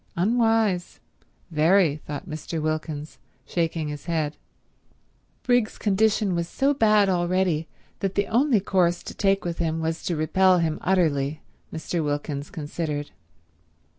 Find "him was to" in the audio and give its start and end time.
9.59-10.15